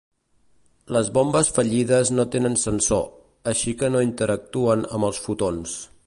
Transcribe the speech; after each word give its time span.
Les 0.95 1.09
bombes 1.17 1.51
fallides 1.57 2.11
no 2.15 2.25
tenen 2.37 2.57
sensor, 2.63 3.05
així 3.53 3.75
que 3.83 3.91
no 3.97 4.01
interactuen 4.09 4.87
amb 4.99 5.09
els 5.11 5.21
fotons. 5.27 5.77